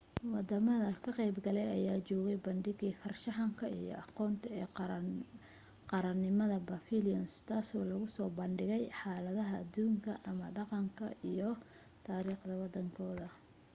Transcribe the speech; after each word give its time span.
wadamada 0.33 0.89
ka 1.03 1.09
qayb 1.17 1.35
galaya 1.45 1.71
ayaa 1.79 2.03
joogay 2.07 2.37
bandhigii 2.45 2.99
farshaxanka 3.01 3.65
iyo 3.79 3.93
aqoonta 4.03 4.47
ee 4.59 4.67
qaranimada 5.91 6.57
pavilions 6.69 7.31
tasoo 7.49 7.85
lagusoo 7.91 8.29
bandhigayay 8.39 8.93
xaaladaha 8.99 9.53
aduunka 9.63 10.11
ama 10.29 10.45
dhaqanka 10.57 11.05
iyo 11.31 11.49
raariikhda 12.07 12.53
wadankooda 12.63 13.27